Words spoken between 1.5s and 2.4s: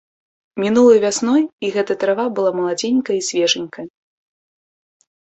і гэта трава